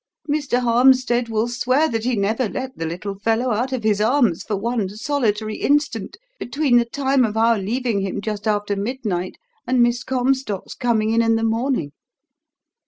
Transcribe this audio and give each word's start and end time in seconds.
Mr. 0.27 0.61
Harmstead 0.61 1.29
will 1.29 1.47
swear 1.47 1.87
that 1.87 2.05
he 2.05 2.15
never 2.15 2.49
let 2.49 2.75
the 2.75 2.87
little 2.87 3.13
fellow 3.19 3.51
out 3.51 3.71
of 3.71 3.83
his 3.83 4.01
arms 4.01 4.41
for 4.41 4.55
one 4.55 4.89
solitary 4.89 5.57
instant 5.57 6.17
between 6.39 6.77
the 6.77 6.85
time 6.85 7.23
of 7.23 7.37
our 7.37 7.59
leaving 7.59 8.01
him 8.01 8.19
just 8.19 8.47
after 8.47 8.75
midnight, 8.75 9.37
and 9.67 9.83
Miss 9.83 10.03
Comstock's 10.03 10.73
coming 10.73 11.11
in 11.11 11.21
in 11.21 11.35
the 11.35 11.43
morning. 11.43 11.91